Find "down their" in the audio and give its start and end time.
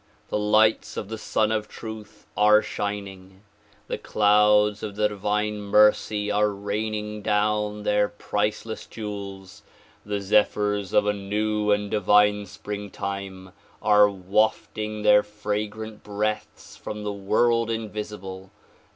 7.21-8.09